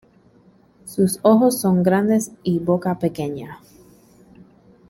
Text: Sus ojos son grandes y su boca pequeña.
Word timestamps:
Sus 0.83 1.19
ojos 1.21 1.61
son 1.61 1.83
grandes 1.83 2.31
y 2.41 2.57
su 2.57 2.63
boca 2.65 2.97
pequeña. 2.97 3.59